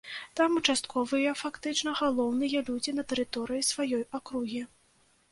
Там 0.39 0.51
участковыя 0.59 1.33
фактычна 1.41 1.91
галоўныя 1.99 2.61
людзі 2.69 2.91
на 2.99 3.03
тэрыторыі 3.11 3.67
сваёй 3.67 4.03
акругі. 4.19 4.63